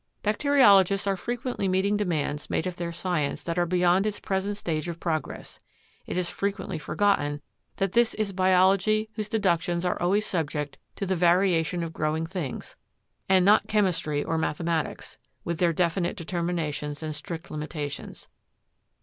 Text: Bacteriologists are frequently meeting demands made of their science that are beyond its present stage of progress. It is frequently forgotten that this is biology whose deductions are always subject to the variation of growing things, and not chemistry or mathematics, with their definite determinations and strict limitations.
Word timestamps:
Bacteriologists 0.23 1.05
are 1.05 1.15
frequently 1.15 1.67
meeting 1.67 1.95
demands 1.95 2.49
made 2.49 2.65
of 2.65 2.77
their 2.77 2.91
science 2.91 3.43
that 3.43 3.59
are 3.59 3.67
beyond 3.67 4.07
its 4.07 4.19
present 4.19 4.57
stage 4.57 4.87
of 4.87 4.99
progress. 4.99 5.59
It 6.07 6.17
is 6.17 6.27
frequently 6.27 6.79
forgotten 6.79 7.39
that 7.75 7.91
this 7.91 8.15
is 8.15 8.33
biology 8.33 9.11
whose 9.13 9.29
deductions 9.29 9.85
are 9.85 10.01
always 10.01 10.25
subject 10.25 10.79
to 10.95 11.05
the 11.05 11.15
variation 11.15 11.83
of 11.83 11.93
growing 11.93 12.25
things, 12.25 12.75
and 13.29 13.45
not 13.45 13.67
chemistry 13.67 14.23
or 14.23 14.39
mathematics, 14.39 15.19
with 15.43 15.59
their 15.59 15.71
definite 15.71 16.15
determinations 16.15 17.03
and 17.03 17.15
strict 17.15 17.51
limitations. 17.51 18.27